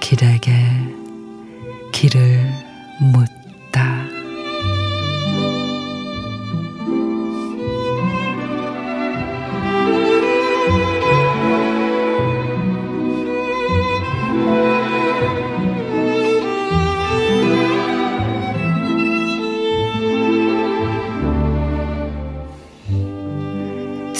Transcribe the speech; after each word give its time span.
길에게 0.00 0.52
길을 1.92 2.40
묻 3.12 3.43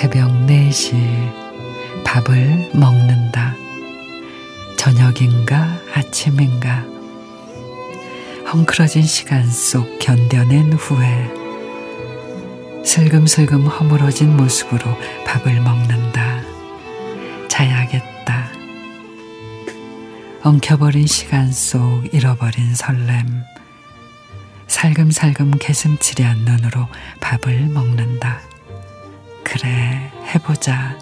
새벽 0.00 0.30
4시 0.46 0.94
밥을 2.04 2.70
먹는다. 2.72 3.56
저녁인가 4.76 5.76
아침인가 5.92 6.84
헝클어진 8.46 9.02
시간 9.02 9.44
속 9.50 9.98
견뎌낸 9.98 10.72
후에 10.74 11.28
슬금슬금 12.84 13.66
허물어진 13.66 14.36
모습으로 14.36 14.84
밥을 15.26 15.60
먹는다. 15.62 16.42
자야겠다. 17.48 18.52
엉켜버린 20.44 21.08
시간 21.08 21.50
속 21.50 22.04
잃어버린 22.14 22.72
설렘. 22.76 23.42
살금살금 24.68 25.58
개슴츠레한 25.58 26.44
눈으로 26.44 26.86
밥을 27.18 27.66
먹는다. 27.66 28.42
그래, 29.50 30.12
해보자. 30.34 30.98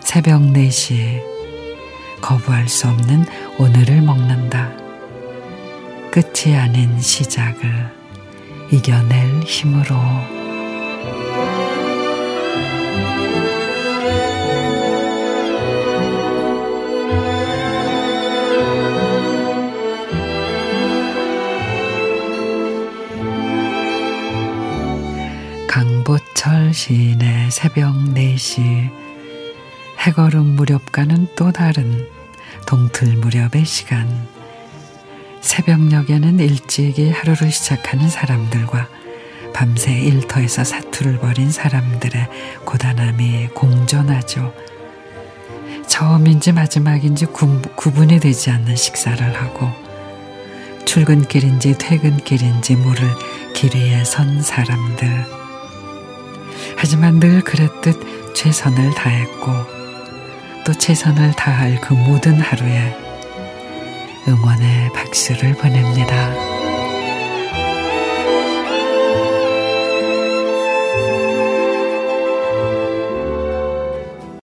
새벽 0.00 0.42
4시 0.42 1.22
거부할 2.20 2.68
수 2.68 2.86
없는 2.86 3.24
오늘을 3.58 4.02
먹는다. 4.02 4.70
끝이 6.10 6.54
아닌 6.54 7.00
시작을 7.00 7.90
이겨낼 8.70 9.42
힘으로. 9.42 10.37
강보철 25.68 26.72
시인의 26.72 27.50
새벽 27.50 27.94
4시 27.94 28.90
해걸음 29.98 30.56
무렵과는 30.56 31.28
또 31.36 31.52
다른 31.52 32.08
동틀 32.66 33.18
무렵의 33.18 33.66
시간 33.66 34.08
새벽녘에는 35.42 36.40
일찍이 36.40 37.10
하루를 37.10 37.52
시작하는 37.52 38.08
사람들과 38.08 38.88
밤새 39.52 39.92
일터에서 39.92 40.64
사투를 40.64 41.18
벌인 41.18 41.50
사람들의 41.50 42.28
고단함이 42.64 43.48
공존하죠. 43.48 44.54
처음인지 45.86 46.52
마지막인지 46.52 47.26
구, 47.26 47.60
구분이 47.76 48.20
되지 48.20 48.50
않는 48.50 48.74
식사를 48.74 49.20
하고 49.36 49.70
출근길인지 50.86 51.76
퇴근길인지 51.76 52.76
모를 52.76 53.06
길 53.54 53.76
위에 53.76 54.04
선 54.04 54.40
사람들. 54.42 55.37
하지만 56.80 57.18
늘 57.18 57.42
그랬듯 57.42 58.34
최선을 58.36 58.94
다했고 58.94 59.52
또 60.64 60.72
최선을 60.72 61.32
다할 61.32 61.80
그 61.80 61.92
모든 61.92 62.34
하루에 62.40 62.96
응원의 64.28 64.92
박수를 64.92 65.54
보냅니다. 65.56 66.57